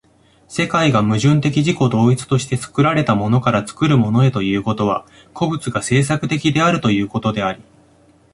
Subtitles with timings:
[0.47, 7.61] 世界が矛盾的自己同一として作られたものから作るものへということは、個物が製作的であるということであり、